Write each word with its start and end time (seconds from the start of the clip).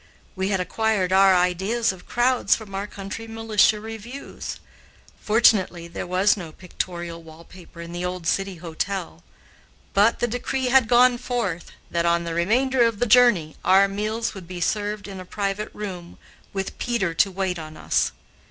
We 0.35 0.47
had 0.47 0.59
acquired 0.59 1.13
our 1.13 1.35
ideas 1.35 1.91
of 1.91 2.07
crowds 2.07 2.55
from 2.55 2.73
our 2.73 2.87
country 2.87 3.27
militia 3.27 3.79
reviews. 3.79 4.59
Fortunately, 5.19 5.87
there 5.87 6.07
was 6.07 6.35
no 6.35 6.51
pictorial 6.51 7.21
wall 7.21 7.43
paper 7.43 7.81
in 7.81 7.91
the 7.91 8.03
old 8.03 8.25
City 8.25 8.55
Hotel. 8.55 9.23
But 9.93 10.17
the 10.17 10.27
decree 10.27 10.69
had 10.69 10.87
gone 10.87 11.19
forth 11.19 11.69
that, 11.91 12.07
on 12.07 12.23
the 12.23 12.33
remainder 12.33 12.81
of 12.83 12.97
the 12.97 13.05
journey, 13.05 13.57
our 13.63 13.87
meals 13.87 14.33
would 14.33 14.47
be 14.47 14.59
served 14.59 15.07
in 15.07 15.19
a 15.19 15.23
private 15.23 15.69
room, 15.71 16.17
with 16.51 16.79
Peter 16.79 17.13
to 17.13 17.29
wait 17.29 17.59
on 17.59 17.77
us. 17.77 18.11